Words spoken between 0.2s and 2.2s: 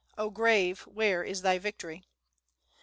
Grave! where is thy victory?"